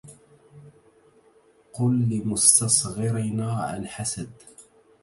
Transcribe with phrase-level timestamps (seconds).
[1.73, 4.31] قل لمستصغرنا عن حسد